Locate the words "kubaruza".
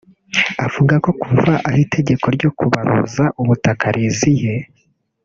2.57-3.23